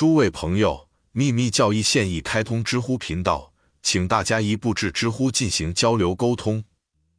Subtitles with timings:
[0.00, 3.52] 诸位朋友，秘密教义现已开通知乎频道，
[3.82, 6.64] 请大家一步至知乎进行交流沟通。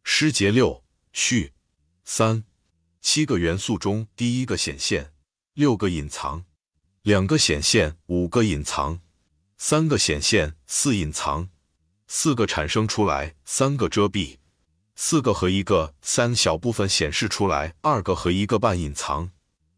[0.04, 0.84] 诗节六
[1.14, 1.54] 序。
[2.04, 2.44] 三，
[3.00, 5.14] 七个元素中，第一个显现，
[5.54, 6.46] 六个隐藏，
[7.04, 9.00] 两个显现，五个隐藏，
[9.60, 11.50] 三个显现，四隐藏，
[12.08, 14.38] 四个产生出来，三个遮蔽，
[14.96, 19.30] 四个和一个，三小部分显示出来，二个和一个半隐藏，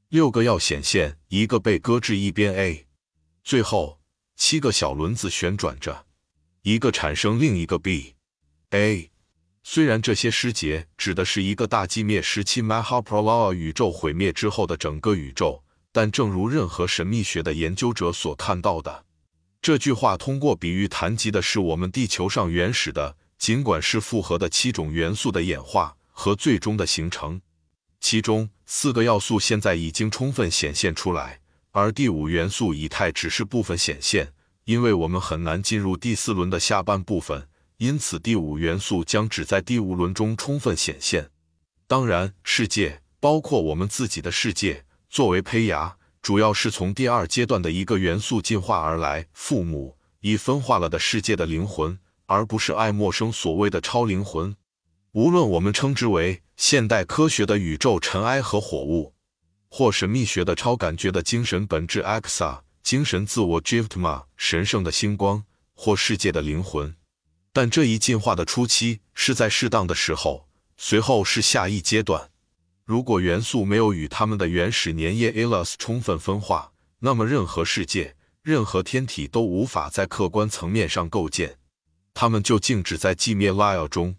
[0.08, 2.56] 六个要显现，一个被搁置一边。
[2.56, 2.88] A，
[3.44, 4.00] 最后
[4.38, 6.06] 七个小轮子旋转着，
[6.62, 8.16] 一个产生另一个 B。
[8.70, 9.12] A。
[9.66, 19.06] 虽然这些诗节指的是一个大寂灭时期 Mahapralaya 宇宙毁灭之后的整个宇宙，但正如任何神秘学的研究者所看到的，
[19.62, 27.42] 这句话通过比喻谈及的是我们地球上原始的，尽管是复合的七种元素的演化和最终的形成。
[28.02, 31.40] 其中四个要素现在已经充分显现出来，
[31.76, 34.32] 而第五元素以太只是部分显现，
[34.66, 37.48] 因为我们很难进入第四轮的下半部分。
[37.78, 41.32] 因此，第五元素将只在第五轮中充分显现。
[41.88, 49.26] 当然，世界包括我们自己的世界，作为胚芽，主要是从第二阶段的一个元素进化而来。
[49.34, 54.56] 父母已分化了的世界的灵魂，而不是爱默生所谓的超灵魂。
[55.14, 59.13] 无论我们称之为现代科学的宇宙尘埃和火物，
[59.76, 65.44] 或神秘学的超感觉的精神本质 （Axa）、精神自我 （Jivtma）、神圣的星光，
[65.74, 66.96] 或世界的灵魂。
[67.52, 72.30] 但这一进化的初期是在适当的时候，随后是下一阶段。
[72.86, 81.58] 如果元素没有与它们的原始粘液 Elas 充分分化，那么任何世界、任何天体都无法在客观层面上构建，
[82.14, 84.16] 它们就静止在寂灭 Laya 中。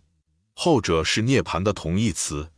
[0.52, 2.50] 后者是涅槃的同义词。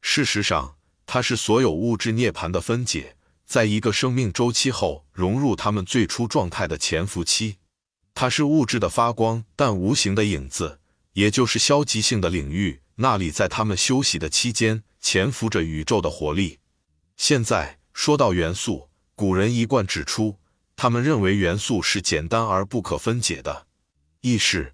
[0.00, 7.56] 事实上，它是所有物质涅槃的分解，在一个生命周期后融入它们最初状态的潜伏期。
[8.12, 10.80] 它是物质的发光，但无形的影子，
[11.12, 12.80] 也就是消极性的领域。
[12.96, 16.58] 那里在他们休息的期间，潜伏着宇宙的活力。
[17.16, 20.38] 现在说到元素，古人一贯指出，
[20.74, 23.66] 他们认为元素是简单而不可分解的
[24.22, 24.72] 意识。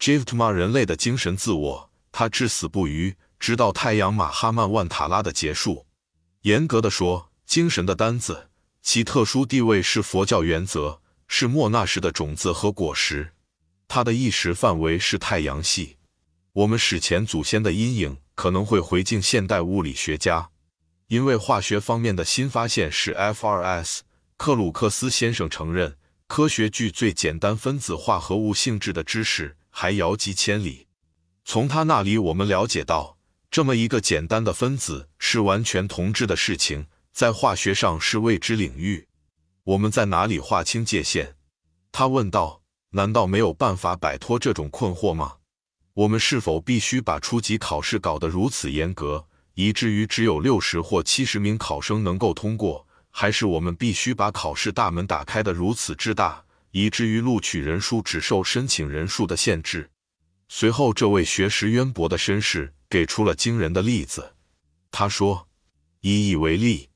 [0.00, 5.86] Jivtma 人类的精神自我，它至死不渝，直到太阳马哈曼万塔拉的结束。
[6.42, 8.50] 严格的说，精神的单子，
[8.82, 11.00] 其特殊地位是佛教原则。
[11.30, 13.34] 是莫那什的种子和果实，
[13.86, 15.98] 它的意识范围是太阳系。
[16.54, 20.48] 我们史前祖先的阴影可能会回敬现代物理学家，
[21.08, 24.04] 因为化学方面的新发现是 F.R.S.。
[24.38, 30.86] 克鲁克斯先生承认，科学距最简单分子化合物性质的知识还遥及千里。
[31.44, 33.17] 从他那里，我们了解到，
[33.50, 39.08] 这么一个简单的分子是完全同质的事情，在化学上是未知领域。
[39.64, 41.34] 我们在哪里划清界限？
[41.92, 42.62] 他问道。
[42.92, 45.34] 难道没有办法摆脱这种困惑吗？
[45.92, 52.86] 我们是否必须把初级考试搞得如此严格，以至于只有六十或七十名考生能够通过？
[53.10, 59.90] 还是我们必须把考试大门打开的如此之大，以至于录取人数只受申请人数的限制？
[60.48, 64.34] 随后，这位学识渊博的绅士给出了惊人的例子。
[64.90, 65.48] 他说
[66.00, 66.88] ：“以乙为例，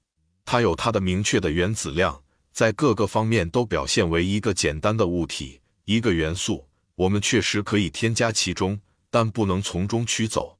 [0.45, 2.23] 它有它的明确的原子量。”
[2.53, 6.69] 在各个方面都表现为一个简单的物体，一个元素。
[6.95, 10.59] 我们确实可以添加其中，但不能从中取走。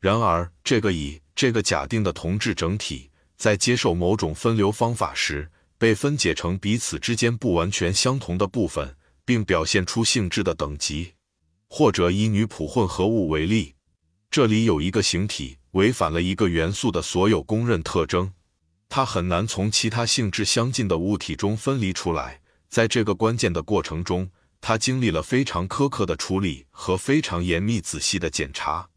[0.00, 11.14] 然而，这个以这个假定的同质整体，在接受某种分流方法时，被分解成彼此之间不完全相同的部分，并表现出性质的等级。
[11.68, 13.74] 或者以女谱混合物为例，
[14.30, 18.32] 这里有一个形体违反了一个元素的所有公认特征。
[18.90, 24.30] 它很难从其他性质相近的物体中分离出来，在这个关键的过程中，
[24.60, 28.88] 它经历了非常苛刻的处理和非常严密仔细的检查。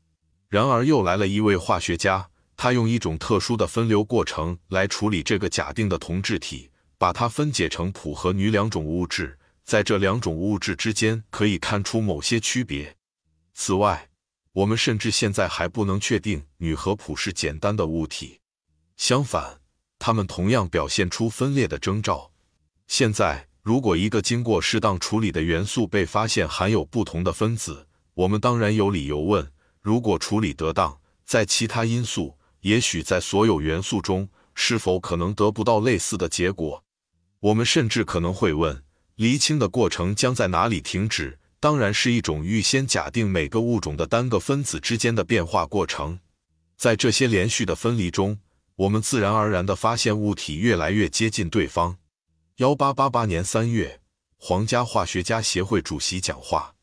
[0.49, 9.37] 然而，又来了一位化学家，他用一种特殊的分流过程来处理这个假定的同质体，把它分解成普和女两种物质。
[9.63, 12.97] 在这两种物质之间可以看出某些区别。
[13.53, 14.09] 此外，
[14.53, 18.39] 我们甚至现在还不能确定女和普是简单的物体。
[18.97, 19.61] 相反。
[20.03, 22.31] 它们同样表现出分裂的征兆。
[22.87, 29.47] 现在，如果一个经过适当处理的元素被发现含有不同的分子，我们当然有理由问：
[29.79, 36.83] 如果处理得当，在其他因素，也许在所有元素中，是否可能得不到类似的结果？
[37.39, 38.83] 我们甚至可能会问：
[39.17, 41.37] 厘清的过程将在哪里停止？
[41.61, 46.19] 当然是一种预先假定每个物种的单个分子之间的变化过程。
[46.75, 48.37] 在这些连续的分离中。
[48.77, 51.97] 我们自然而然地发现物体越来越接近对方。
[52.55, 53.99] 幺八八八年三月，
[54.37, 56.73] 皇家化学家协会主席讲话。